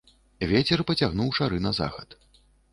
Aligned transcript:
Вецер 0.51 0.83
пацягнуў 0.91 1.29
шары 1.43 1.57
на 1.69 1.77
захад. 1.83 2.21